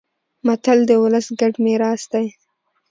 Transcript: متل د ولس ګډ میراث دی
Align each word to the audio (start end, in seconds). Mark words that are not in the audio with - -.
متل 0.45 0.79
د 0.89 0.91
ولس 1.03 1.27
ګډ 1.39 1.53
میراث 1.63 2.01
دی 2.13 2.27